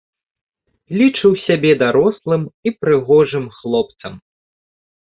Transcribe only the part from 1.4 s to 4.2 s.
сябе дарослым і прыгожым хлопцам.